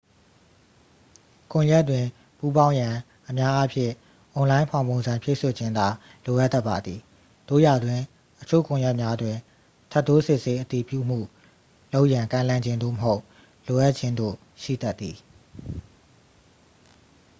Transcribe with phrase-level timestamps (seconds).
[1.51, 2.05] ကွန်ရက်တွင်
[2.39, 2.95] ပူးပေါင်းရန်
[3.29, 3.93] အများအားဖြင့်
[4.33, 5.87] အွန်လိုင်း ဖောင်ပုံစံ ဖြည့်စွက်ခြင်းသာ
[6.25, 6.99] လိုအပ်တတ်ပါသည်
[7.47, 8.01] သို့ရာတွင်
[8.41, 9.37] အချို့ကွန်ရက်များတွင်
[9.91, 11.19] ထပ်တိုးစစ်ဆေး အတည်ပြုမှု
[11.93, 13.21] လုပ်ရန် ကမ်းလှမ်းခြင်း သို့မဟုတ်
[13.67, 15.17] လိုအပ်ခြင်းတို့ ရှိတတ်သည်